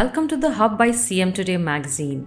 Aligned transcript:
Welcome 0.00 0.28
to 0.28 0.36
the 0.38 0.52
Hub 0.52 0.78
by 0.78 0.88
CM 0.92 1.34
Today 1.34 1.58
magazine. 1.58 2.26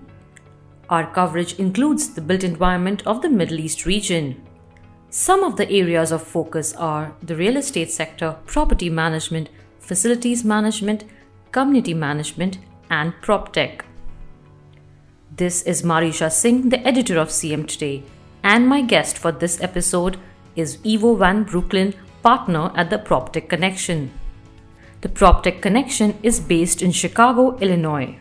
Our 0.92 1.12
coverage 1.12 1.54
includes 1.58 2.14
the 2.14 2.22
built 2.22 2.44
environment 2.44 3.02
of 3.08 3.24
the 3.24 3.30
Middle 3.30 3.60
East 3.60 3.88
region. 3.88 4.44
Some 5.10 5.44
of 5.44 5.56
the 5.58 5.68
areas 5.72 6.12
of 6.12 6.22
focus 6.22 6.76
are 6.76 7.16
the 7.24 7.36
real 7.36 7.58
estate 7.58 7.90
sector, 7.90 8.36
property 8.46 8.92
management, 8.92 9.50
facilities 9.80 10.44
management, 10.44 11.06
community 11.52 11.96
management, 11.96 12.60
and 12.92 13.12
prop 13.24 13.52
tech. 13.54 13.86
This 15.36 15.64
is 15.64 15.82
Marisha 15.82 16.32
Singh, 16.32 16.70
the 16.70 16.88
editor 16.88 17.18
of 17.18 17.30
CM 17.30 17.68
Today, 17.68 18.04
and 18.44 18.70
my 18.70 18.84
guest 18.84 19.18
for 19.18 19.32
this 19.32 19.60
episode 19.62 20.18
is 20.56 20.78
Ivo 20.86 21.16
Van 21.16 21.44
Breukelen, 21.44 21.96
partner 22.22 22.72
at 22.76 22.92
the 22.92 23.00
PropTech 23.00 23.50
Connection. 23.50 24.12
The 25.04 25.10
PropTech 25.10 25.62
Connection 25.62 26.18
is 26.24 26.40
based 26.40 26.82
in 26.82 26.94
Chicago, 26.94 27.58
Illinois. 27.58 28.20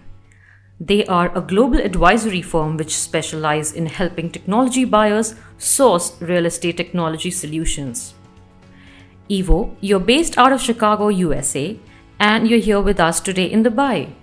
They 0.80 1.06
are 1.06 1.30
a 1.32 1.40
global 1.40 1.78
advisory 1.78 2.42
firm 2.42 2.76
which 2.76 2.96
specialize 2.96 3.72
in 3.72 3.86
helping 3.86 4.30
technology 4.32 4.84
buyers 4.84 5.36
source 5.58 6.20
real 6.20 6.44
estate 6.44 6.76
technology 6.76 7.30
solutions. 7.30 8.14
Ivo, 9.30 9.76
you're 9.80 10.00
based 10.00 10.36
out 10.36 10.52
of 10.52 10.60
Chicago, 10.60 11.06
USA, 11.06 11.78
and 12.18 12.48
you're 12.48 12.58
here 12.58 12.80
with 12.80 12.98
us 12.98 13.20
today 13.20 13.46
in 13.46 13.62
Dubai. 13.62 14.14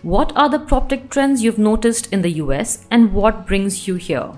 What 0.00 0.32
are 0.36 0.48
the 0.48 0.58
PropTech 0.58 1.10
trends 1.10 1.42
you've 1.42 1.58
noticed 1.58 2.10
in 2.14 2.22
the 2.22 2.40
US 2.44 2.86
and 2.90 3.12
what 3.12 3.46
brings 3.46 3.86
you 3.86 3.96
here? 3.96 4.30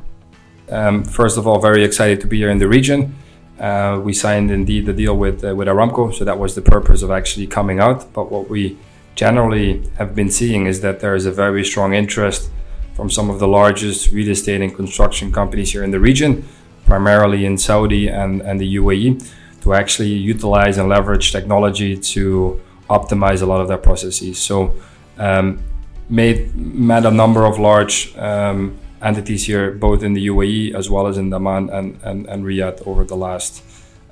Um, 0.69 1.05
first 1.05 1.39
of 1.39 1.47
all, 1.47 1.61
very 1.61 1.85
excited 1.85 2.21
to 2.23 2.27
be 2.27 2.39
here 2.39 2.51
in 2.51 2.59
the 2.59 2.67
region. 2.67 3.15
Uh, 3.59 4.01
we 4.03 4.13
signed 4.13 4.51
indeed 4.51 4.87
the 4.87 4.93
deal 4.93 5.17
with 5.17 5.45
uh, 5.45 5.55
with 5.55 5.69
Aramco, 5.69 6.15
so 6.15 6.25
that 6.25 6.39
was 6.39 6.55
the 6.55 6.63
purpose 6.63 7.03
of 7.03 7.11
actually 7.11 7.47
coming 7.47 7.81
out. 7.81 8.13
But 8.13 8.31
what 8.31 8.49
we 8.49 8.79
generally 9.15 9.83
have 9.99 10.15
been 10.15 10.31
seeing 10.31 10.67
is 10.67 10.81
that 10.81 11.01
there 11.01 11.17
is 11.17 11.27
a 11.27 11.33
very 11.33 11.65
strong 11.65 11.93
interest 11.93 12.51
from 12.95 13.11
some 13.11 13.31
of 13.31 13.39
the 13.39 13.49
largest 13.49 14.13
real 14.13 14.29
estate 14.29 14.61
and 14.61 14.75
construction 14.75 15.33
companies 15.33 15.73
here 15.73 15.83
in 15.83 15.91
the 15.91 16.01
region, 16.01 16.45
primarily 16.87 17.45
in 17.45 17.59
Saudi 17.59 18.09
and, 18.09 18.41
and 18.43 18.61
the 18.61 18.77
UAE, 18.77 19.29
to 19.63 19.75
actually 19.75 20.09
utilize 20.09 20.79
and 20.79 20.89
leverage 20.89 21.33
technology 21.33 21.97
to 21.97 22.61
optimize 22.89 23.43
a 23.43 23.47
lot 23.47 23.61
of 23.61 23.69
their 23.69 23.79
processes. 23.79 24.39
So, 24.39 24.75
um, 25.19 25.63
made 26.09 26.55
met 26.55 27.05
a 27.05 27.11
number 27.11 27.45
of 27.45 27.59
large 27.59 28.17
um, 28.17 28.79
entities 29.03 29.47
here, 29.47 29.71
both 29.71 30.03
in 30.03 30.15
the 30.15 30.27
UAE 30.27 30.75
as 30.75 30.91
well 30.91 31.07
as 31.07 31.19
in 31.19 31.31
Dammam 31.31 31.71
and, 31.71 31.99
and, 32.03 32.27
and 32.27 32.45
Riyadh 32.45 32.87
over 32.87 33.05
the 33.05 33.17
last 33.17 33.63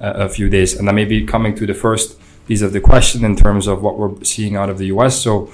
uh, 0.00 0.28
few 0.28 0.48
days. 0.48 0.74
And 0.76 0.86
then 0.86 0.94
maybe 0.94 1.24
coming 1.24 1.54
to 1.56 1.66
the 1.66 1.74
first 1.74 2.18
piece 2.46 2.62
of 2.62 2.72
the 2.72 2.80
question 2.80 3.24
in 3.24 3.36
terms 3.36 3.66
of 3.66 3.82
what 3.82 3.98
we're 3.98 4.22
seeing 4.24 4.56
out 4.56 4.68
of 4.68 4.78
the 4.78 4.86
US. 4.86 5.20
So 5.20 5.52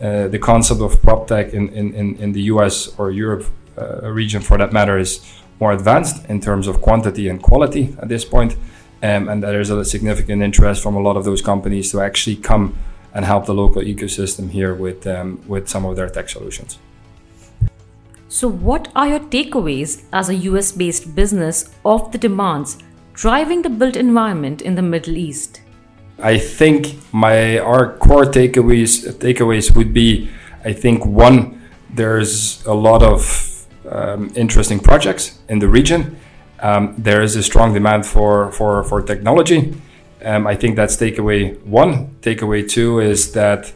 uh, 0.00 0.28
the 0.28 0.38
concept 0.38 0.80
of 0.80 1.00
prop 1.02 1.28
tech 1.28 1.52
in, 1.52 1.68
in, 1.70 2.16
in 2.16 2.32
the 2.32 2.42
US 2.42 2.88
or 2.98 3.10
Europe 3.10 3.46
uh, 3.78 4.10
region 4.10 4.42
for 4.42 4.58
that 4.58 4.72
matter 4.72 4.98
is 4.98 5.20
more 5.60 5.72
advanced 5.72 6.26
in 6.26 6.40
terms 6.40 6.66
of 6.66 6.80
quantity 6.80 7.28
and 7.28 7.40
quality 7.42 7.96
at 8.00 8.08
this 8.08 8.24
point. 8.24 8.56
Um, 9.02 9.28
and 9.28 9.42
there's 9.42 9.70
a 9.70 9.84
significant 9.84 10.42
interest 10.42 10.82
from 10.82 10.96
a 10.96 11.00
lot 11.00 11.16
of 11.16 11.24
those 11.24 11.42
companies 11.42 11.90
to 11.92 12.00
actually 12.00 12.36
come 12.36 12.76
and 13.14 13.24
help 13.24 13.46
the 13.46 13.54
local 13.54 13.82
ecosystem 13.82 14.50
here 14.50 14.74
with, 14.74 15.06
um, 15.06 15.42
with 15.46 15.68
some 15.68 15.84
of 15.84 15.96
their 15.96 16.08
tech 16.08 16.28
solutions. 16.28 16.78
So, 18.32 18.48
what 18.48 18.88
are 18.96 19.08
your 19.08 19.20
takeaways 19.20 20.04
as 20.10 20.30
a 20.30 20.34
US 20.48 20.72
based 20.72 21.14
business 21.14 21.68
of 21.84 22.10
the 22.12 22.16
demands 22.16 22.78
driving 23.12 23.60
the 23.60 23.68
built 23.68 23.94
environment 23.94 24.62
in 24.62 24.74
the 24.74 24.80
Middle 24.80 25.18
East? 25.18 25.60
I 26.18 26.38
think 26.38 26.96
my 27.12 27.58
our 27.58 27.98
core 27.98 28.24
takeaways 28.24 29.04
takeaways 29.18 29.76
would 29.76 29.92
be 29.92 30.30
I 30.64 30.72
think 30.72 31.04
one 31.04 31.60
there's 31.92 32.64
a 32.64 32.72
lot 32.72 33.02
of 33.02 33.20
um, 33.90 34.32
interesting 34.34 34.80
projects 34.80 35.38
in 35.50 35.58
the 35.58 35.68
region. 35.68 36.16
Um, 36.60 36.94
there 36.96 37.20
is 37.20 37.36
a 37.36 37.42
strong 37.42 37.74
demand 37.74 38.06
for 38.06 38.50
for 38.52 38.82
for 38.84 39.02
technology. 39.02 39.74
Um, 40.24 40.46
I 40.46 40.56
think 40.56 40.76
that's 40.76 40.96
takeaway 40.96 41.62
one. 41.66 42.16
Takeaway 42.22 42.66
two 42.66 42.98
is 42.98 43.32
that 43.32 43.74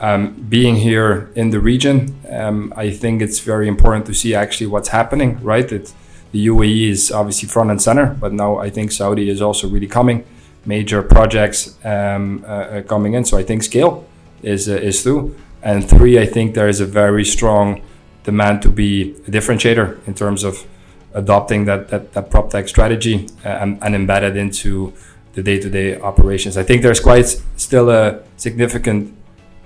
um, 0.00 0.32
being 0.48 0.76
here 0.76 1.30
in 1.34 1.50
the 1.50 1.60
region, 1.60 2.14
um, 2.30 2.72
I 2.76 2.90
think 2.90 3.20
it's 3.20 3.40
very 3.40 3.66
important 3.66 4.06
to 4.06 4.14
see 4.14 4.34
actually 4.34 4.66
what's 4.66 4.88
happening, 4.88 5.42
right? 5.42 5.68
The 5.68 6.46
UAE 6.46 6.88
is 6.88 7.10
obviously 7.10 7.48
front 7.48 7.70
and 7.70 7.80
center, 7.80 8.06
but 8.20 8.32
now 8.32 8.58
I 8.58 8.70
think 8.70 8.92
Saudi 8.92 9.28
is 9.28 9.42
also 9.42 9.68
really 9.68 9.86
coming. 9.86 10.24
Major 10.66 11.02
projects 11.02 11.82
um, 11.84 12.44
uh, 12.46 12.48
uh 12.48 12.82
coming 12.82 13.14
in, 13.14 13.24
so 13.24 13.38
I 13.38 13.42
think 13.42 13.62
scale 13.62 14.06
is 14.42 14.68
uh, 14.68 14.74
is 14.74 15.02
through. 15.02 15.34
And 15.62 15.88
three, 15.88 16.18
I 16.18 16.26
think 16.26 16.54
there 16.54 16.68
is 16.68 16.80
a 16.80 16.86
very 16.86 17.24
strong 17.24 17.80
demand 18.24 18.62
to 18.62 18.68
be 18.68 19.12
a 19.26 19.30
differentiator 19.30 20.06
in 20.06 20.14
terms 20.14 20.44
of 20.44 20.66
adopting 21.14 21.64
that 21.64 21.88
that, 21.88 22.12
that 22.12 22.30
prop 22.30 22.50
tech 22.50 22.68
strategy 22.68 23.26
uh, 23.44 23.48
and, 23.48 23.78
and 23.82 23.94
embedded 23.94 24.36
into 24.36 24.92
the 25.32 25.42
day-to-day 25.42 26.00
operations. 26.00 26.56
I 26.56 26.64
think 26.64 26.82
there's 26.82 27.00
quite 27.00 27.26
still 27.56 27.90
a 27.90 28.20
significant 28.36 29.14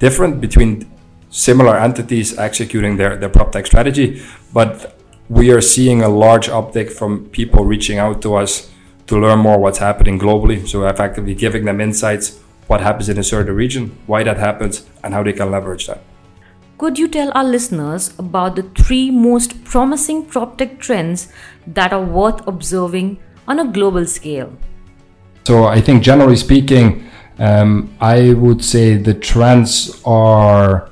different 0.02 0.40
between 0.40 0.70
similar 1.30 1.78
entities 1.78 2.36
executing 2.36 2.96
their, 2.96 3.16
their 3.16 3.28
prop 3.28 3.52
tech 3.52 3.66
strategy. 3.66 4.20
But 4.52 4.98
we 5.28 5.50
are 5.52 5.60
seeing 5.60 6.02
a 6.02 6.08
large 6.08 6.48
uptick 6.48 6.90
from 6.90 7.26
people 7.30 7.64
reaching 7.64 7.98
out 7.98 8.20
to 8.22 8.34
us 8.34 8.70
to 9.06 9.18
learn 9.18 9.38
more 9.38 9.58
what's 9.58 9.78
happening 9.78 10.18
globally. 10.18 10.66
So 10.68 10.86
effectively 10.86 11.34
giving 11.34 11.64
them 11.64 11.80
insights, 11.80 12.40
what 12.66 12.80
happens 12.80 13.08
in 13.08 13.18
a 13.18 13.22
certain 13.22 13.54
region, 13.54 13.96
why 14.06 14.24
that 14.24 14.38
happens, 14.38 14.84
and 15.04 15.14
how 15.14 15.22
they 15.22 15.32
can 15.32 15.50
leverage 15.50 15.86
that. 15.86 16.02
Could 16.78 16.98
you 16.98 17.06
tell 17.06 17.30
our 17.34 17.44
listeners 17.44 18.12
about 18.18 18.56
the 18.56 18.64
three 18.82 19.10
most 19.10 19.62
promising 19.64 20.26
prop 20.26 20.58
tech 20.58 20.80
trends 20.80 21.28
that 21.64 21.92
are 21.92 22.04
worth 22.04 22.44
observing 22.48 23.18
on 23.46 23.60
a 23.60 23.66
global 23.68 24.04
scale? 24.06 24.52
So 25.44 25.64
I 25.64 25.80
think 25.80 26.02
generally 26.02 26.36
speaking, 26.36 27.08
um, 27.42 27.92
I 28.00 28.34
would 28.34 28.64
say 28.64 28.96
the 28.96 29.14
trends 29.14 30.00
are 30.04 30.88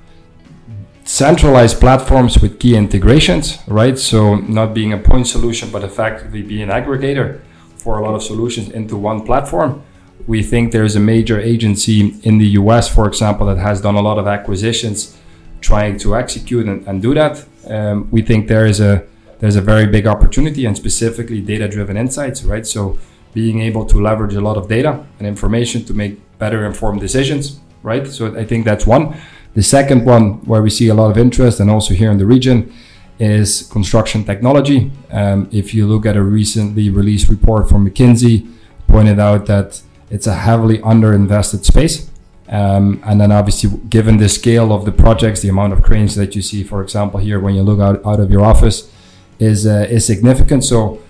centralized 1.05 1.79
platforms 1.79 2.43
with 2.43 2.59
key 2.59 2.75
integrations, 2.75 3.59
right? 3.69 3.97
So 3.97 4.35
not 4.35 4.75
being 4.75 4.93
a 4.93 4.99
point 4.99 5.29
solution, 5.29 5.71
but 5.71 5.85
effectively 5.85 6.43
being 6.43 6.63
an 6.63 6.71
aggregator 6.71 7.41
for 7.77 7.99
a 7.99 8.05
lot 8.05 8.17
of 8.17 8.23
solutions 8.25 8.69
into 8.71 8.97
one 8.97 9.25
platform. 9.25 9.85
We 10.27 10.43
think 10.43 10.73
there's 10.73 10.97
a 10.97 11.01
major 11.01 11.39
agency 11.39 12.15
in 12.25 12.39
the 12.39 12.49
US, 12.61 12.93
for 12.93 13.07
example, 13.07 13.47
that 13.47 13.59
has 13.59 13.81
done 13.81 13.95
a 13.95 14.03
lot 14.03 14.19
of 14.19 14.27
acquisitions 14.27 15.17
trying 15.61 15.99
to 15.99 16.17
execute 16.17 16.67
and, 16.67 16.85
and 16.89 17.01
do 17.01 17.15
that. 17.15 17.45
Um, 17.69 18.09
we 18.11 18.23
think 18.23 18.49
there 18.49 18.67
is 18.67 18.81
a 18.81 19.05
there's 19.39 19.57
a 19.57 19.63
very 19.63 19.87
big 19.87 20.07
opportunity 20.07 20.67
and 20.67 20.77
specifically 20.77 21.41
data 21.41 21.69
driven 21.69 21.97
insights, 21.97 22.43
right? 22.43 22.67
So 22.67 22.99
being 23.33 23.61
able 23.61 23.87
to 23.87 23.97
leverage 23.99 24.35
a 24.35 24.41
lot 24.41 24.57
of 24.57 24.69
data 24.69 25.07
and 25.19 25.27
information 25.27 25.85
to 25.85 25.95
make 25.95 26.21
better 26.41 26.67
informed 26.67 27.01
decisions, 27.01 27.61
right? 27.85 28.07
So 28.07 28.37
I 28.37 28.45
think 28.45 28.65
that's 28.65 28.87
one. 28.87 29.17
The 29.55 29.63
second 29.63 30.05
one, 30.05 30.45
where 30.47 30.63
we 30.63 30.71
see 30.71 30.89
a 30.89 30.95
lot 30.95 31.11
of 31.11 31.19
interest, 31.19 31.61
and 31.61 31.71
also 31.71 31.95
here 31.95 32.11
in 32.11 32.19
the 32.19 32.27
region, 32.27 32.73
is 33.19 33.69
construction 33.71 34.25
technology. 34.25 34.91
Um, 35.13 35.49
if 35.53 35.75
you 35.75 35.87
look 35.87 36.07
at 36.07 36.17
a 36.17 36.23
recently 36.23 36.89
released 36.91 37.29
report 37.29 37.69
from 37.69 37.89
McKinsey, 37.89 38.51
pointed 38.89 39.19
out 39.19 39.47
that 39.47 39.83
it's 40.11 40.27
a 40.27 40.35
heavily 40.35 40.79
underinvested 40.79 41.65
space. 41.65 42.11
Um, 42.49 43.01
and 43.05 43.21
then 43.21 43.31
obviously, 43.31 43.71
given 43.89 44.17
the 44.17 44.29
scale 44.29 44.73
of 44.73 44.85
the 44.85 44.93
projects, 44.93 45.41
the 45.41 45.49
amount 45.49 45.73
of 45.73 45.83
cranes 45.83 46.15
that 46.17 46.35
you 46.35 46.43
see, 46.43 46.65
for 46.65 46.83
example, 46.83 47.21
here 47.21 47.39
when 47.39 47.55
you 47.55 47.63
look 47.63 47.79
out, 47.79 48.05
out 48.05 48.19
of 48.19 48.31
your 48.31 48.45
office, 48.45 48.91
is 49.39 49.67
uh, 49.67 49.87
is 49.89 50.05
significant. 50.05 50.65
So 50.65 51.01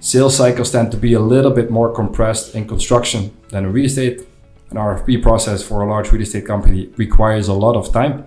sales 0.00 0.36
cycles 0.36 0.70
tend 0.70 0.90
to 0.90 0.96
be 0.96 1.12
a 1.14 1.20
little 1.20 1.52
bit 1.52 1.70
more 1.70 1.92
compressed 1.92 2.54
in 2.54 2.66
construction 2.66 3.30
than 3.50 3.64
in 3.64 3.72
real 3.72 3.86
estate. 3.86 4.27
An 4.70 4.76
RFP 4.76 5.22
process 5.22 5.62
for 5.62 5.80
a 5.80 5.88
large 5.88 6.12
real 6.12 6.22
estate 6.22 6.46
company 6.46 6.90
requires 6.96 7.48
a 7.48 7.54
lot 7.54 7.74
of 7.74 7.92
time. 7.92 8.26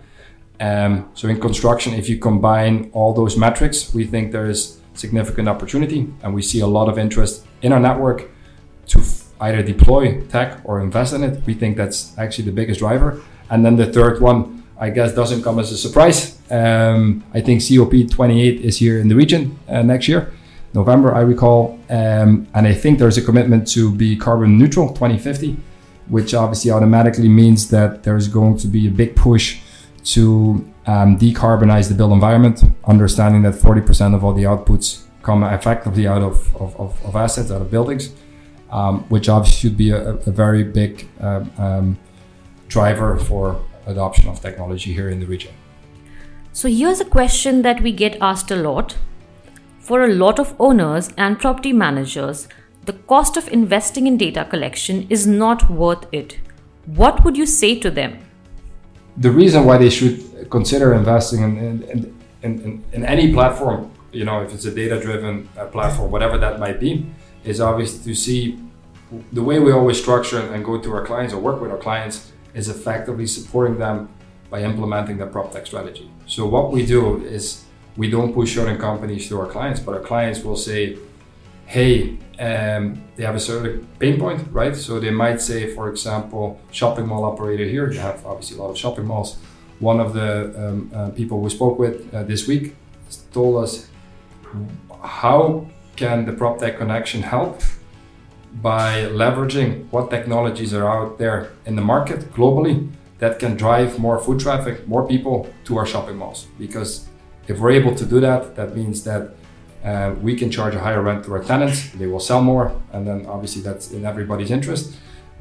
Um, 0.60 1.10
so 1.14 1.28
in 1.28 1.40
construction, 1.40 1.94
if 1.94 2.10
you 2.10 2.18
combine 2.18 2.90
all 2.94 3.14
those 3.14 3.38
metrics, 3.38 3.94
we 3.94 4.06
think 4.06 4.32
there 4.32 4.48
is 4.48 4.80
significant 4.94 5.48
opportunity, 5.48 6.08
and 6.24 6.34
we 6.34 6.42
see 6.42 6.60
a 6.60 6.68
lot 6.68 6.90
of 6.90 6.98
interest 6.98 7.46
in 7.62 7.72
our 7.72 7.80
network 7.80 8.30
to 8.88 9.00
f- 9.00 9.30
either 9.42 9.64
deploy 9.64 10.22
tech 10.28 10.60
or 10.64 10.82
invest 10.82 11.14
in 11.14 11.24
it. 11.24 11.44
We 11.46 11.54
think 11.54 11.78
that's 11.78 12.18
actually 12.18 12.46
the 12.46 12.52
biggest 12.52 12.80
driver. 12.80 13.22
And 13.50 13.66
then 13.66 13.76
the 13.76 13.88
third 13.92 14.22
one, 14.22 14.64
I 14.80 14.90
guess, 14.90 15.14
doesn't 15.14 15.44
come 15.44 15.60
as 15.60 15.72
a 15.72 15.78
surprise. 15.78 16.40
Um, 16.50 17.24
I 17.34 17.42
think 17.42 17.62
COP28 17.62 18.62
is 18.62 18.78
here 18.78 19.00
in 19.00 19.08
the 19.08 19.16
region 19.16 19.58
uh, 19.68 19.82
next 19.82 20.08
year. 20.08 20.32
November, 20.74 21.14
I 21.14 21.22
recall. 21.22 21.80
Um, 21.90 22.48
and 22.54 22.68
I 22.68 22.74
think 22.74 23.00
there's 23.00 23.18
a 23.18 23.22
commitment 23.22 23.68
to 23.70 23.92
be 23.92 24.16
carbon 24.16 24.58
neutral 24.58 24.90
2050, 24.90 25.58
which 26.12 26.34
obviously 26.34 26.70
automatically 26.70 27.30
means 27.30 27.70
that 27.70 28.04
there's 28.04 28.28
going 28.28 28.58
to 28.58 28.68
be 28.68 28.88
a 28.88 28.92
big 28.92 29.16
push 29.16 29.62
to 30.04 30.70
um, 30.86 31.18
decarbonize 31.18 31.88
the 31.88 31.96
built 31.96 32.12
environment, 32.12 32.64
understanding 32.86 33.42
that 33.44 33.54
40% 33.54 34.14
of 34.14 34.24
all 34.24 34.34
the 34.34 34.44
outputs 34.44 35.06
come 35.24 35.44
effectively 35.44 36.06
out 36.08 36.22
of, 36.22 36.56
of, 36.58 36.76
of 37.06 37.16
assets, 37.16 37.50
out 37.50 37.62
of 37.62 37.72
buildings, 37.72 38.14
um, 38.72 39.04
which 39.10 39.30
obviously 39.30 39.70
should 39.70 39.78
be 39.78 39.92
a, 39.92 40.16
a 40.16 40.32
very 40.32 40.64
big 40.64 41.08
um, 41.20 41.52
um 41.58 41.98
driver 42.68 43.18
for 43.18 43.62
adoption 43.86 44.30
of 44.30 44.40
technology 44.42 44.94
here 44.94 45.10
in 45.10 45.20
the 45.20 45.26
region. 45.26 45.52
So, 46.54 46.68
here's 46.70 47.00
a 47.02 47.06
question 47.06 47.62
that 47.62 47.82
we 47.82 47.92
get 47.92 48.18
asked 48.22 48.52
a 48.52 48.56
lot. 48.56 48.98
For 49.80 50.04
a 50.04 50.14
lot 50.14 50.40
of 50.40 50.56
owners 50.60 51.10
and 51.18 51.40
property 51.40 51.74
managers, 51.74 52.48
the 52.86 52.94
cost 52.94 53.38
of 53.38 53.48
investing 53.50 54.08
in 54.08 54.18
data 54.18 54.46
collection 54.46 55.08
is 55.10 55.28
not 55.28 55.70
worth 55.70 56.06
it. 56.12 56.40
What 56.86 57.24
would 57.24 57.38
you 57.38 57.46
say 57.46 57.80
to 57.80 57.92
them? 57.92 58.20
The 59.18 59.30
reason 59.30 59.66
why 59.66 59.78
they 59.78 59.90
should 59.90 60.50
consider 60.50 60.94
investing 60.94 61.44
in, 61.44 61.84
in, 61.84 62.16
in, 62.42 62.84
in 62.92 63.06
any 63.06 63.34
platform, 63.34 63.92
you 64.12 64.26
know, 64.26 64.42
if 64.42 64.54
it's 64.54 64.66
a 64.66 64.74
data 64.74 65.00
driven 65.00 65.48
uh, 65.58 65.66
platform, 65.66 66.12
whatever 66.12 66.38
that 66.38 66.60
might 66.60 66.80
be, 66.80 67.06
is 67.44 67.62
obvious 67.62 68.04
to 68.04 68.16
see 68.16 68.60
the 69.32 69.44
way 69.44 69.60
we 69.60 69.72
always 69.72 70.00
structure 70.00 70.40
and 70.54 70.64
go 70.64 70.80
to 70.80 70.94
our 70.94 71.06
clients 71.06 71.34
or 71.34 71.40
work 71.40 71.62
with 71.62 71.72
our 71.72 71.78
clients 71.78 72.32
is 72.54 72.70
effectively 72.70 73.28
supporting 73.28 73.78
them 73.78 74.10
by 74.50 74.62
implementing 74.62 75.18
the 75.18 75.26
prop 75.26 75.52
tech 75.52 75.66
strategy. 75.66 76.10
So 76.28 76.46
what 76.46 76.72
we 76.72 76.86
do 76.86 77.24
is 77.24 77.66
we 77.98 78.10
don't 78.10 78.34
push 78.34 78.56
certain 78.56 78.78
companies 78.78 79.28
to 79.30 79.40
our 79.40 79.48
clients, 79.48 79.80
but 79.80 79.94
our 79.94 80.02
clients 80.02 80.44
will 80.44 80.56
say, 80.56 80.98
hey, 81.72 82.18
um, 82.38 83.02
they 83.16 83.24
have 83.24 83.36
a 83.36 83.40
certain 83.40 83.88
pain 83.98 84.20
point, 84.20 84.46
right? 84.52 84.76
So 84.76 85.00
they 85.00 85.10
might 85.10 85.40
say, 85.40 85.74
for 85.74 85.90
example, 85.90 86.60
shopping 86.72 87.08
mall 87.08 87.24
operator 87.24 87.64
here, 87.64 87.90
you 87.90 88.00
have 88.00 88.26
obviously 88.26 88.58
a 88.58 88.62
lot 88.62 88.72
of 88.72 88.78
shopping 88.78 89.06
malls. 89.06 89.38
One 89.80 90.02
of 90.02 90.14
the 90.14 90.32
um, 90.64 90.92
uh, 90.94 91.10
people 91.12 91.40
we 91.40 91.50
spoke 91.50 91.80
with 91.80 92.14
uh, 92.14 92.24
this 92.24 92.46
week 92.46 92.76
told 93.32 93.64
us, 93.64 93.88
how 95.02 95.66
can 95.96 96.26
the 96.26 96.34
PropTech 96.34 96.78
connection 96.78 97.22
help 97.24 97.62
by 98.62 99.04
leveraging 99.22 99.90
what 99.92 100.10
technologies 100.10 100.74
are 100.74 100.88
out 100.96 101.18
there 101.20 101.54
in 101.66 101.78
the 101.78 101.86
market 101.94 102.20
globally 102.34 102.92
that 103.20 103.40
can 103.40 103.56
drive 103.56 103.98
more 103.98 104.20
foot 104.20 104.40
traffic, 104.42 104.86
more 104.90 105.08
people 105.08 105.48
to 105.64 105.78
our 105.78 105.86
shopping 105.86 106.18
malls. 106.18 106.48
Because 106.60 107.08
if 107.48 107.60
we're 107.60 107.72
able 107.72 107.96
to 107.96 108.06
do 108.06 108.20
that, 108.20 108.58
that 108.58 108.76
means 108.76 109.06
that 109.06 109.36
uh, 109.84 110.14
we 110.22 110.36
can 110.36 110.52
charge 110.52 110.76
a 110.76 110.80
higher 110.80 111.02
rent 111.02 111.26
to 111.26 111.34
our 111.34 111.44
tenants, 111.44 111.90
they 111.92 112.08
will 112.08 112.20
sell 112.20 112.42
more, 112.42 112.80
and 112.94 113.08
then 113.08 113.26
obviously 113.26 113.62
that's 113.62 113.92
in 113.92 114.06
everybody's 114.06 114.52
interest. 114.52 114.96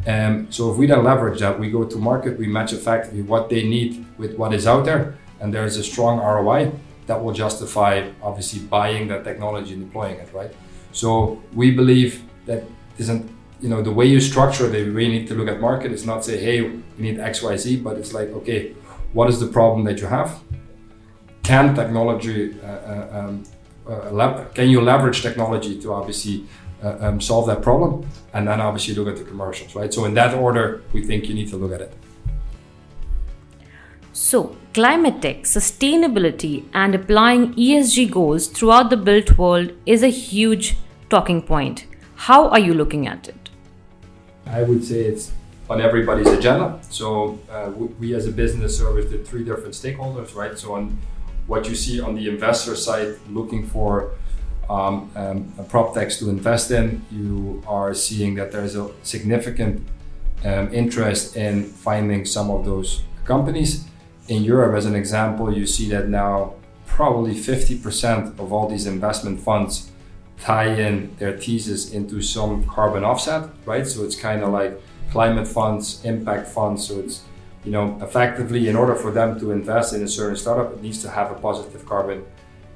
Um, 0.06 0.50
so 0.50 0.72
if 0.72 0.78
we 0.78 0.86
then 0.86 1.04
leverage 1.04 1.40
that, 1.40 1.58
we 1.60 1.70
go 1.70 1.84
to 1.84 1.96
market, 1.98 2.38
we 2.38 2.46
match 2.46 2.72
effectively 2.72 3.22
what 3.22 3.50
they 3.50 3.68
need 3.68 4.06
with 4.16 4.36
what 4.36 4.54
is 4.54 4.66
out 4.66 4.84
there, 4.84 5.18
and 5.40 5.52
there 5.52 5.64
is 5.64 5.76
a 5.76 5.84
strong 5.84 6.18
ROI 6.18 6.72
that 7.06 7.22
will 7.22 7.32
justify 7.32 8.08
obviously 8.22 8.60
buying 8.60 9.08
that 9.08 9.24
technology 9.24 9.74
and 9.74 9.84
deploying 9.86 10.16
it, 10.16 10.32
right? 10.32 10.52
So 10.92 11.42
we 11.54 11.70
believe 11.70 12.22
that 12.46 12.64
isn't 12.98 13.30
you 13.60 13.68
know 13.68 13.82
the 13.82 13.92
way 13.92 14.06
you 14.06 14.20
structure 14.20 14.68
way 14.70 15.04
you 15.04 15.12
need 15.16 15.26
to 15.28 15.34
look 15.34 15.48
at 15.48 15.60
market 15.60 15.92
is 15.92 16.06
not 16.06 16.24
say 16.24 16.38
hey 16.38 16.62
we 16.62 16.80
need 16.98 17.16
xyz 17.18 17.82
but 17.82 17.98
it's 17.98 18.12
like 18.14 18.28
okay 18.28 18.74
what 19.12 19.28
is 19.28 19.38
the 19.38 19.46
problem 19.46 19.84
that 19.84 20.00
you 20.00 20.06
have 20.06 20.40
can 21.42 21.74
technology 21.74 22.58
uh, 22.62 22.66
uh, 22.66 23.08
um, 23.18 23.44
can 24.54 24.68
you 24.68 24.80
leverage 24.80 25.22
technology 25.22 25.80
to 25.80 25.92
obviously 25.92 26.44
uh, 26.82 26.96
um, 27.00 27.20
solve 27.20 27.46
that 27.46 27.62
problem 27.62 28.06
and 28.32 28.48
then 28.48 28.60
obviously 28.60 28.94
look 28.94 29.08
at 29.08 29.16
the 29.16 29.24
commercials 29.24 29.74
right 29.74 29.92
so 29.92 30.04
in 30.04 30.14
that 30.14 30.34
order 30.34 30.82
we 30.92 31.04
think 31.04 31.28
you 31.28 31.34
need 31.34 31.48
to 31.48 31.56
look 31.56 31.72
at 31.72 31.80
it 31.80 31.92
so 34.12 34.56
climate 34.74 35.20
tech 35.20 35.42
sustainability 35.42 36.64
and 36.72 36.94
applying 36.94 37.52
esg 37.54 38.10
goals 38.10 38.46
throughout 38.46 38.90
the 38.90 38.96
built 38.96 39.36
world 39.38 39.72
is 39.86 40.02
a 40.02 40.08
huge 40.08 40.76
talking 41.08 41.42
point 41.42 41.86
how 42.28 42.50
are 42.50 42.58
you 42.58 42.74
looking 42.74 43.06
at 43.06 43.28
it? 43.28 43.48
I 44.44 44.62
would 44.62 44.84
say 44.84 45.00
it's 45.00 45.32
on 45.70 45.80
everybody's 45.80 46.28
agenda. 46.28 46.78
So 46.90 47.38
uh, 47.50 47.70
we, 47.98 48.14
as 48.14 48.26
a 48.26 48.32
business 48.32 48.76
service 48.76 49.10
the 49.10 49.18
three 49.18 49.42
different 49.42 49.72
stakeholders, 49.72 50.34
right? 50.34 50.58
So 50.58 50.74
on 50.74 50.98
what 51.50 51.68
you 51.68 51.74
see 51.74 52.00
on 52.00 52.14
the 52.14 52.28
investor 52.28 52.76
side, 52.76 53.16
looking 53.28 53.66
for 53.66 54.12
um, 54.70 55.10
um, 55.16 55.52
prop 55.68 55.92
techs 55.94 56.16
to 56.20 56.30
invest 56.30 56.70
in, 56.70 57.04
you 57.10 57.60
are 57.66 57.92
seeing 57.92 58.36
that 58.36 58.52
there's 58.52 58.76
a 58.76 58.88
significant 59.02 59.84
um, 60.44 60.72
interest 60.72 61.36
in 61.36 61.64
finding 61.64 62.24
some 62.24 62.50
of 62.50 62.64
those 62.64 63.02
companies. 63.24 63.84
In 64.28 64.44
Europe, 64.44 64.76
as 64.76 64.86
an 64.86 64.94
example, 64.94 65.52
you 65.52 65.66
see 65.66 65.88
that 65.90 66.08
now 66.08 66.54
probably 66.86 67.34
50% 67.34 68.38
of 68.38 68.52
all 68.52 68.68
these 68.68 68.86
investment 68.86 69.40
funds 69.40 69.90
tie 70.38 70.72
in 70.86 71.16
their 71.18 71.36
thesis 71.36 71.92
into 71.92 72.22
some 72.22 72.64
carbon 72.64 73.02
offset, 73.02 73.50
right? 73.66 73.86
So 73.86 74.04
it's 74.04 74.14
kind 74.14 74.44
of 74.44 74.50
like 74.50 74.80
climate 75.10 75.48
funds, 75.48 76.04
impact 76.04 76.46
funds. 76.46 76.86
So 76.86 77.00
it's, 77.00 77.22
you 77.64 77.70
know, 77.70 77.98
effectively 78.00 78.68
in 78.68 78.76
order 78.76 78.94
for 78.94 79.10
them 79.10 79.38
to 79.40 79.50
invest 79.50 79.92
in 79.92 80.02
a 80.02 80.08
certain 80.08 80.36
startup, 80.36 80.72
it 80.72 80.82
needs 80.82 81.02
to 81.02 81.10
have 81.10 81.30
a 81.30 81.34
positive 81.34 81.84
carbon 81.84 82.24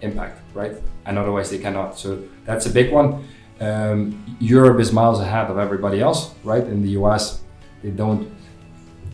impact, 0.00 0.40
right? 0.54 0.76
And 1.06 1.18
otherwise 1.18 1.50
they 1.50 1.58
cannot. 1.58 1.98
So 1.98 2.22
that's 2.44 2.66
a 2.66 2.70
big 2.70 2.92
one. 2.92 3.26
Um, 3.60 4.36
Europe 4.40 4.80
is 4.80 4.92
miles 4.92 5.20
ahead 5.20 5.50
of 5.50 5.58
everybody 5.58 6.00
else, 6.00 6.34
right? 6.44 6.64
In 6.64 6.82
the 6.82 6.90
US, 7.00 7.42
they 7.82 7.90
don't, 7.90 8.30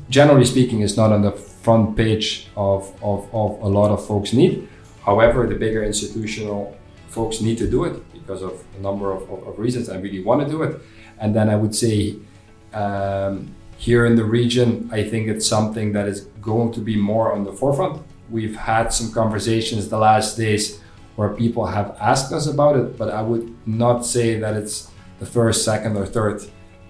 generally 0.09 0.45
speaking, 0.45 0.83
it's 0.83 0.97
not 0.97 1.13
on 1.13 1.23
the 1.23 1.33
front 1.33 1.97
page 1.97 2.49
of, 2.57 2.93
of, 3.03 3.33
of 3.35 3.61
a 3.63 3.69
lot 3.69 3.91
of 3.91 4.05
folks' 4.05 4.33
need. 4.33 4.69
However, 5.05 5.47
the 5.47 5.55
bigger 5.55 5.85
institutional 5.85 6.77
folks 7.09 7.41
need 7.41 7.59
to 7.59 7.71
do 7.71 7.85
it 7.85 8.13
because 8.13 8.43
of 8.43 8.65
a 8.79 8.81
number 8.81 9.13
of, 9.13 9.23
of, 9.31 9.47
of 9.47 9.59
reasons. 9.59 9.89
I 9.89 9.99
really 9.99 10.23
want 10.23 10.43
to 10.43 10.49
do 10.49 10.63
it. 10.63 10.81
And 11.19 11.35
then 11.35 11.51
I 11.51 11.57
would 11.57 11.75
say 11.75 12.17
um, 12.73 13.55
here 13.81 14.05
in 14.05 14.15
the 14.15 14.25
region, 14.25 14.91
I 14.93 15.03
think 15.03 15.27
it's 15.27 15.47
something 15.47 15.93
that 15.94 16.06
is 16.06 16.27
going 16.43 16.71
to 16.73 16.81
be 16.81 16.97
more 16.97 17.32
on 17.32 17.44
the 17.44 17.53
forefront. 17.53 18.03
We've 18.29 18.55
had 18.55 18.93
some 18.93 19.11
conversations 19.11 19.88
the 19.88 19.97
last 19.97 20.37
days 20.37 20.81
where 21.17 21.31
people 21.31 21.65
have 21.65 21.97
asked 21.99 22.31
us 22.31 22.47
about 22.47 22.77
it, 22.77 22.99
but 22.99 23.09
I 23.09 23.23
would 23.23 23.56
not 23.67 24.05
say 24.05 24.38
that 24.38 24.55
it's 24.55 24.91
the 25.19 25.25
first, 25.25 25.65
second, 25.65 25.97
or 25.97 26.05
third 26.05 26.43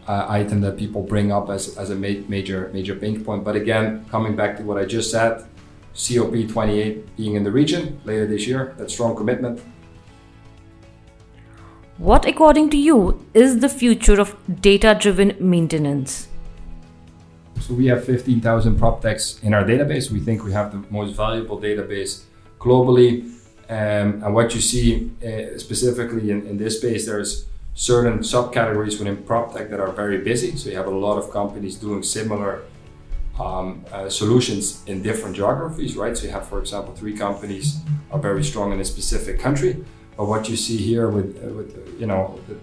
uh, 0.08 0.26
item 0.28 0.60
that 0.62 0.76
people 0.76 1.04
bring 1.04 1.31
up 1.31 1.48
as, 1.48 1.78
as 1.78 1.90
a 1.90 1.94
ma- 1.94 2.26
major 2.26 2.70
major 2.75 2.96
pain 2.96 3.25
point. 3.25 3.44
But 3.44 3.54
again, 3.54 4.04
coming 4.10 4.34
back 4.34 4.56
to 4.56 4.64
what 4.64 4.76
I 4.76 4.84
just 4.84 5.12
said, 5.12 5.46
COP28 5.94 7.06
being 7.16 7.36
in 7.36 7.44
the 7.44 7.52
region 7.52 8.00
later 8.04 8.26
this 8.26 8.48
year, 8.48 8.75
that 8.78 8.90
strong 8.90 9.14
commitment, 9.14 9.62
what, 11.98 12.25
according 12.25 12.70
to 12.70 12.76
you, 12.76 13.24
is 13.32 13.60
the 13.60 13.69
future 13.69 14.20
of 14.20 14.34
data 14.60 14.96
driven 14.98 15.36
maintenance? 15.38 16.30
So, 17.70 17.77
we 17.77 17.86
have 17.86 18.05
15,000 18.05 18.81
prop 18.81 19.00
techs 19.00 19.39
in 19.44 19.55
our 19.55 19.62
database. 19.62 20.10
We 20.10 20.19
think 20.19 20.43
we 20.43 20.50
have 20.50 20.72
the 20.72 20.82
most 20.91 21.15
valuable 21.15 21.56
database 21.56 22.24
globally. 22.58 23.31
Um, 23.69 24.24
and 24.24 24.34
what 24.34 24.56
you 24.56 24.60
see 24.60 25.12
uh, 25.24 25.56
specifically 25.56 26.32
in, 26.32 26.44
in 26.48 26.58
this 26.58 26.79
space, 26.79 27.06
there's 27.06 27.46
certain 27.74 28.19
subcategories 28.19 28.98
within 28.98 29.19
prop 29.19 29.55
tech 29.55 29.70
that 29.70 29.79
are 29.79 29.93
very 29.93 30.19
busy. 30.19 30.56
So, 30.56 30.69
you 30.69 30.77
have 30.79 30.89
a 30.89 30.98
lot 31.06 31.17
of 31.17 31.31
companies 31.31 31.77
doing 31.77 32.03
similar 32.03 32.62
um, 33.39 33.84
uh, 33.93 34.08
solutions 34.08 34.82
in 34.89 35.00
different 35.00 35.36
geographies, 35.36 35.96
right? 35.96 36.17
So, 36.19 36.24
you 36.24 36.32
have, 36.32 36.48
for 36.48 36.58
example, 36.58 36.93
three 36.93 37.17
companies 37.17 37.79
are 38.10 38.19
very 38.19 38.43
strong 38.43 38.72
in 38.72 38.81
a 38.81 38.84
specific 38.84 39.39
country 39.39 39.84
but 40.17 40.27
what 40.27 40.50
you 40.50 40.56
see 40.56 40.77
here 40.77 41.08
with, 41.08 41.43
uh, 41.43 41.55
with 41.55 41.98
you 42.00 42.06
know, 42.06 42.41
the, 42.48 42.56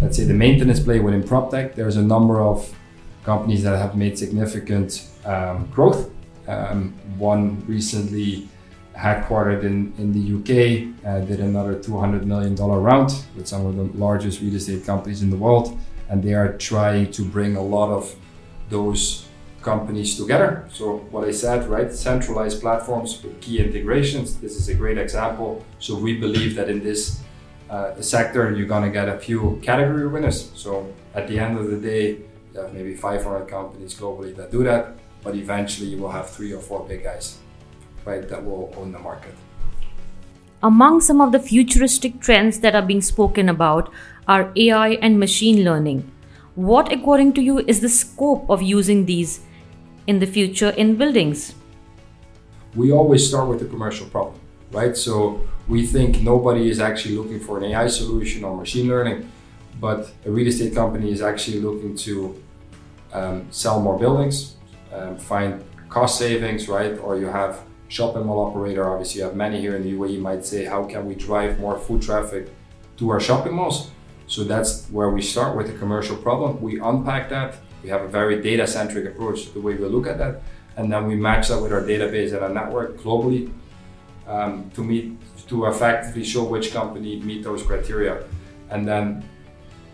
let's 0.00 0.16
say 0.16 0.24
the 0.24 0.34
maintenance 0.34 0.80
play 0.80 0.98
within 0.98 1.22
prop 1.22 1.52
tech, 1.52 1.74
there's 1.74 1.96
a 1.96 2.02
number 2.02 2.40
of 2.40 2.74
companies 3.26 3.64
that 3.64 3.76
have 3.76 3.96
made 3.96 4.16
significant 4.16 5.10
um, 5.24 5.68
growth. 5.74 6.10
Um, 6.46 6.94
one 7.18 7.44
recently 7.66 8.48
headquartered 8.94 9.62
in, 9.64 9.92
in 9.98 10.08
the 10.16 10.24
UK 10.36 10.50
uh, 11.04 11.20
did 11.26 11.40
another 11.40 11.74
$200 11.74 12.24
million 12.24 12.54
round 12.54 13.10
with 13.36 13.46
some 13.46 13.66
of 13.66 13.76
the 13.76 13.86
largest 13.98 14.40
real 14.40 14.54
estate 14.54 14.86
companies 14.86 15.22
in 15.22 15.28
the 15.28 15.36
world. 15.36 15.76
And 16.08 16.22
they 16.22 16.34
are 16.34 16.56
trying 16.56 17.10
to 17.10 17.22
bring 17.22 17.56
a 17.56 17.62
lot 17.76 17.90
of 17.90 18.14
those 18.70 19.26
companies 19.60 20.16
together. 20.16 20.64
So 20.72 20.98
what 21.10 21.24
I 21.26 21.32
said, 21.32 21.68
right, 21.68 21.92
centralized 21.92 22.60
platforms 22.60 23.20
with 23.22 23.40
key 23.40 23.58
integrations. 23.58 24.38
This 24.38 24.54
is 24.54 24.68
a 24.68 24.74
great 24.74 24.98
example. 24.98 25.64
So 25.80 25.98
we 25.98 26.16
believe 26.26 26.54
that 26.54 26.68
in 26.70 26.80
this 26.84 27.20
uh, 27.68 28.00
sector, 28.00 28.54
you're 28.54 28.68
going 28.74 28.84
to 28.84 28.94
get 29.00 29.08
a 29.08 29.18
few 29.18 29.60
category 29.62 30.06
winners. 30.06 30.52
So 30.54 30.70
at 31.16 31.26
the 31.26 31.40
end 31.40 31.58
of 31.58 31.66
the 31.72 31.78
day, 31.92 32.18
you 32.56 32.62
have 32.62 32.74
maybe 32.74 32.94
500 32.94 33.46
companies 33.46 33.94
globally 33.94 34.34
that 34.36 34.50
do 34.50 34.64
that, 34.64 34.94
but 35.22 35.34
eventually 35.34 35.88
you 35.88 35.98
will 35.98 36.10
have 36.10 36.30
three 36.30 36.52
or 36.52 36.60
four 36.60 36.86
big 36.88 37.04
guys, 37.04 37.38
right, 38.04 38.28
that 38.28 38.44
will 38.44 38.72
own 38.76 38.92
the 38.92 38.98
market. 38.98 39.34
Among 40.62 41.00
some 41.00 41.20
of 41.20 41.32
the 41.32 41.38
futuristic 41.38 42.20
trends 42.20 42.60
that 42.60 42.74
are 42.74 42.82
being 42.82 43.02
spoken 43.02 43.48
about 43.48 43.92
are 44.26 44.52
AI 44.56 44.90
and 45.02 45.20
machine 45.20 45.64
learning. 45.64 46.10
What, 46.54 46.90
according 46.90 47.34
to 47.34 47.42
you, 47.42 47.58
is 47.58 47.80
the 47.80 47.90
scope 47.90 48.48
of 48.48 48.62
using 48.62 49.04
these 49.04 49.40
in 50.06 50.18
the 50.18 50.26
future 50.26 50.70
in 50.70 50.96
buildings? 50.96 51.54
We 52.74 52.90
always 52.90 53.28
start 53.28 53.48
with 53.48 53.60
the 53.60 53.66
commercial 53.66 54.06
problem, 54.06 54.40
right? 54.72 54.96
So 54.96 55.42
we 55.68 55.86
think 55.86 56.22
nobody 56.22 56.70
is 56.70 56.80
actually 56.80 57.16
looking 57.16 57.40
for 57.40 57.58
an 57.58 57.64
AI 57.64 57.88
solution 57.88 58.44
or 58.44 58.56
machine 58.56 58.88
learning, 58.88 59.30
but 59.78 60.10
a 60.24 60.30
real 60.30 60.46
estate 60.46 60.74
company 60.74 61.12
is 61.12 61.20
actually 61.20 61.60
looking 61.60 61.94
to 61.96 62.42
um, 63.12 63.46
sell 63.50 63.80
more 63.80 63.98
buildings, 63.98 64.56
um, 64.92 65.16
find 65.18 65.64
cost 65.88 66.18
savings, 66.18 66.68
right? 66.68 66.98
Or 66.98 67.18
you 67.18 67.26
have 67.26 67.62
shopping 67.88 68.26
mall 68.26 68.46
operator. 68.46 68.88
Obviously, 68.88 69.20
you 69.20 69.26
have 69.26 69.36
many 69.36 69.60
here 69.60 69.76
in 69.76 69.82
the 69.82 69.92
UAE. 69.92 70.20
Might 70.20 70.44
say, 70.44 70.64
how 70.64 70.84
can 70.84 71.06
we 71.06 71.14
drive 71.14 71.58
more 71.60 71.78
foot 71.78 72.02
traffic 72.02 72.50
to 72.98 73.10
our 73.10 73.20
shopping 73.20 73.54
malls? 73.54 73.90
So 74.26 74.42
that's 74.42 74.88
where 74.88 75.10
we 75.10 75.22
start 75.22 75.56
with 75.56 75.68
the 75.68 75.78
commercial 75.78 76.16
problem. 76.16 76.60
We 76.60 76.80
unpack 76.80 77.28
that. 77.30 77.56
We 77.82 77.88
have 77.90 78.02
a 78.02 78.08
very 78.08 78.42
data 78.42 78.66
centric 78.66 79.06
approach 79.06 79.44
to 79.44 79.50
the 79.52 79.60
way 79.60 79.74
we 79.74 79.86
look 79.86 80.06
at 80.06 80.18
that, 80.18 80.42
and 80.76 80.92
then 80.92 81.06
we 81.06 81.14
match 81.14 81.48
that 81.48 81.60
with 81.60 81.72
our 81.72 81.82
database 81.82 82.32
and 82.32 82.42
our 82.42 82.48
network 82.48 82.98
globally 82.98 83.52
um, 84.26 84.70
to 84.74 84.82
meet 84.82 85.16
to 85.46 85.66
effectively 85.66 86.24
show 86.24 86.42
which 86.42 86.72
company 86.72 87.20
meet 87.20 87.44
those 87.44 87.62
criteria, 87.62 88.24
and 88.70 88.88
then 88.88 89.22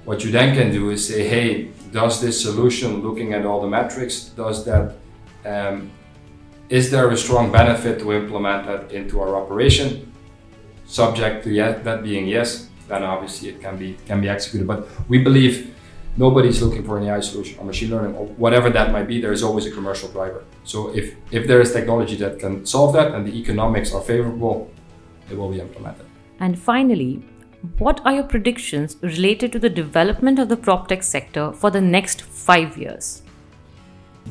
what 0.04 0.24
you 0.24 0.30
then 0.30 0.54
can 0.54 0.72
do 0.72 0.90
is 0.90 1.06
say, 1.06 1.26
hey, 1.28 1.70
does 1.92 2.20
this 2.20 2.40
solution, 2.40 3.02
looking 3.02 3.34
at 3.34 3.46
all 3.46 3.60
the 3.60 3.68
metrics, 3.68 4.24
does 4.24 4.64
that 4.64 4.94
um, 5.44 5.90
is 6.68 6.90
there 6.90 7.10
a 7.10 7.16
strong 7.16 7.52
benefit 7.52 7.98
to 8.00 8.12
implement 8.12 8.66
that 8.66 8.92
into 8.92 9.20
our 9.20 9.36
operation? 9.36 10.10
Subject 10.86 11.44
to 11.44 11.54
that 11.54 12.02
being 12.02 12.26
yes, 12.26 12.68
then 12.88 13.02
obviously 13.02 13.50
it 13.50 13.60
can 13.60 13.76
be 13.76 13.96
can 14.06 14.20
be 14.20 14.28
executed. 14.28 14.66
But 14.66 14.88
we 15.08 15.18
believe 15.18 15.74
nobody's 16.16 16.62
looking 16.62 16.84
for 16.84 16.98
an 16.98 17.04
AI 17.04 17.20
solution 17.20 17.58
or 17.58 17.64
machine 17.64 17.90
learning 17.90 18.14
or 18.16 18.26
whatever 18.44 18.70
that 18.70 18.90
might 18.90 19.06
be. 19.06 19.20
There 19.20 19.32
is 19.32 19.42
always 19.42 19.66
a 19.66 19.70
commercial 19.70 20.08
driver. 20.08 20.44
So 20.64 20.94
if 20.94 21.14
if 21.30 21.46
there 21.46 21.60
is 21.60 21.72
technology 21.72 22.16
that 22.16 22.38
can 22.38 22.64
solve 22.64 22.92
that 22.94 23.14
and 23.14 23.26
the 23.26 23.34
economics 23.38 23.92
are 23.92 24.00
favorable, 24.00 24.70
it 25.30 25.36
will 25.36 25.50
be 25.50 25.60
implemented. 25.60 26.06
And 26.40 26.58
finally, 26.58 27.22
what 27.78 28.00
are 28.04 28.14
your 28.14 28.24
predictions 28.24 28.96
related 29.02 29.52
to 29.52 29.58
the 29.58 29.70
development 29.70 30.38
of 30.38 30.48
the 30.48 30.56
prop 30.56 30.88
tech 30.88 31.02
sector 31.02 31.52
for 31.52 31.70
the 31.70 31.80
next 31.80 32.22
five 32.22 32.76
years? 32.76 33.22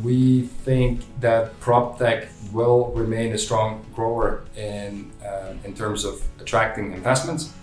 We 0.03 0.41
think 0.41 1.01
that 1.19 1.59
prop 1.59 1.97
tech 1.97 2.29
will 2.51 2.91
remain 2.93 3.33
a 3.33 3.38
strong 3.38 3.85
grower 3.93 4.43
in 4.55 5.11
uh, 5.25 5.53
in 5.63 5.73
terms 5.73 6.05
of 6.05 6.21
attracting 6.39 6.93
investments. 6.93 7.53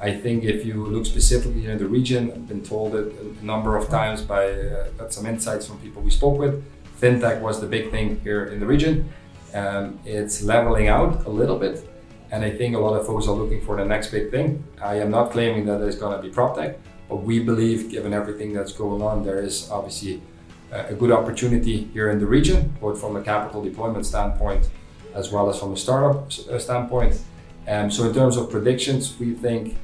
I 0.00 0.14
think 0.14 0.44
if 0.44 0.64
you 0.64 0.86
look 0.86 1.04
specifically 1.04 1.66
in 1.66 1.76
the 1.76 1.86
region, 1.86 2.30
I've 2.32 2.48
been 2.48 2.62
told 2.62 2.94
it 2.94 3.12
a 3.20 3.44
number 3.44 3.76
of 3.76 3.88
times 3.90 4.22
by 4.22 4.50
uh, 4.50 5.08
some 5.10 5.26
insights 5.26 5.66
from 5.66 5.78
people 5.80 6.00
we 6.00 6.10
spoke 6.10 6.38
with. 6.38 6.64
FinTech 6.98 7.40
was 7.40 7.60
the 7.60 7.66
big 7.66 7.90
thing 7.90 8.20
here 8.20 8.46
in 8.46 8.60
the 8.60 8.66
region. 8.66 9.10
Um, 9.52 9.98
it's 10.04 10.42
leveling 10.42 10.88
out 10.88 11.26
a 11.26 11.30
little 11.30 11.58
bit, 11.58 11.86
and 12.30 12.44
I 12.44 12.50
think 12.50 12.76
a 12.76 12.78
lot 12.78 12.94
of 12.98 13.06
folks 13.06 13.26
are 13.26 13.34
looking 13.34 13.60
for 13.60 13.76
the 13.76 13.84
next 13.84 14.10
big 14.10 14.30
thing. 14.30 14.64
I 14.82 14.96
am 14.96 15.10
not 15.10 15.32
claiming 15.32 15.66
that 15.66 15.80
it's 15.82 15.96
going 15.96 16.16
to 16.16 16.22
be 16.22 16.32
prop 16.32 16.56
tech, 16.56 16.78
but 17.08 17.16
we 17.16 17.40
believe, 17.40 17.90
given 17.90 18.12
everything 18.12 18.52
that's 18.52 18.72
going 18.72 19.02
on, 19.02 19.24
there 19.24 19.40
is 19.40 19.70
obviously 19.70 20.22
a 20.70 20.94
good 20.94 21.10
opportunity 21.10 21.84
here 21.92 22.10
in 22.10 22.20
the 22.20 22.26
region, 22.26 22.72
both 22.80 23.00
from 23.00 23.16
a 23.16 23.22
capital 23.22 23.62
deployment 23.62 24.06
standpoint 24.06 24.68
as 25.14 25.32
well 25.32 25.48
as 25.50 25.58
from 25.58 25.72
a 25.72 25.76
startup 25.76 26.28
uh, 26.48 26.58
standpoint. 26.58 27.20
Um, 27.66 27.90
so 27.90 28.04
in 28.04 28.14
terms 28.14 28.36
of 28.36 28.50
predictions, 28.50 29.18
we 29.18 29.34
think 29.34 29.76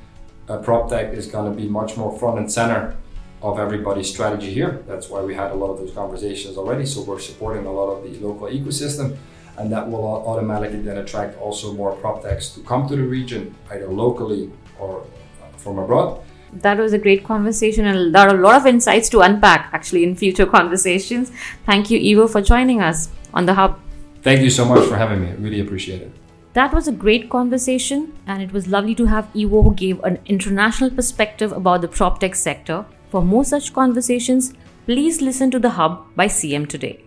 uh, 0.48 0.58
PropTech 0.58 1.12
is 1.12 1.26
going 1.26 1.50
to 1.50 1.56
be 1.60 1.68
much 1.68 1.96
more 1.96 2.16
front 2.18 2.38
and 2.38 2.50
center 2.50 2.96
of 3.42 3.58
everybody's 3.58 4.08
strategy 4.08 4.52
here. 4.52 4.82
That's 4.86 5.08
why 5.08 5.20
we 5.20 5.34
had 5.34 5.50
a 5.50 5.54
lot 5.54 5.70
of 5.70 5.78
those 5.78 5.92
conversations 5.92 6.56
already. 6.56 6.86
So 6.86 7.02
we're 7.02 7.18
supporting 7.18 7.66
a 7.66 7.72
lot 7.72 7.90
of 7.90 8.04
the 8.04 8.18
local 8.26 8.48
ecosystem, 8.48 9.16
and 9.58 9.72
that 9.72 9.88
will 9.90 10.04
automatically 10.04 10.80
then 10.80 10.98
attract 10.98 11.38
also 11.38 11.72
more 11.72 11.96
PropTechs 11.96 12.54
to 12.54 12.60
come 12.60 12.88
to 12.88 12.96
the 12.96 13.02
region, 13.02 13.54
either 13.70 13.88
locally 13.88 14.50
or 14.78 15.00
uh, 15.00 15.56
from 15.56 15.78
abroad 15.78 16.22
that 16.62 16.78
was 16.78 16.92
a 16.92 16.98
great 16.98 17.24
conversation 17.24 17.86
and 17.86 18.14
there 18.14 18.28
are 18.28 18.34
a 18.34 18.40
lot 18.40 18.56
of 18.56 18.66
insights 18.66 19.08
to 19.10 19.20
unpack 19.20 19.70
actually 19.72 20.04
in 20.04 20.14
future 20.14 20.46
conversations. 20.58 21.30
Thank 21.64 21.90
you, 21.90 21.98
Ivo, 21.98 22.28
for 22.28 22.40
joining 22.40 22.80
us 22.80 23.08
on 23.34 23.46
the 23.46 23.54
Hub. 23.54 23.78
Thank 24.22 24.40
you 24.42 24.50
so 24.50 24.64
much 24.64 24.86
for 24.88 24.96
having 24.96 25.20
me. 25.20 25.32
Really 25.38 25.60
appreciate 25.60 26.02
it. 26.02 26.12
That 26.54 26.72
was 26.72 26.88
a 26.88 26.92
great 26.92 27.28
conversation, 27.28 28.14
and 28.26 28.42
it 28.42 28.50
was 28.50 28.66
lovely 28.66 28.94
to 28.94 29.04
have 29.04 29.28
Ivo 29.36 29.62
who 29.62 29.74
gave 29.74 30.02
an 30.04 30.18
international 30.24 30.90
perspective 30.90 31.52
about 31.52 31.82
the 31.82 31.88
prop 31.88 32.18
tech 32.18 32.34
sector. 32.34 32.86
For 33.10 33.22
more 33.22 33.44
such 33.44 33.74
conversations, 33.74 34.54
please 34.86 35.20
listen 35.20 35.50
to 35.50 35.58
The 35.58 35.70
Hub 35.70 36.06
by 36.16 36.28
CM 36.28 36.66
Today. 36.66 37.04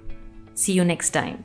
See 0.54 0.74
you 0.74 0.86
next 0.86 1.10
time. 1.10 1.44